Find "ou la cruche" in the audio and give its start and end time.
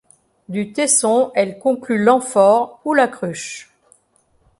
2.85-3.69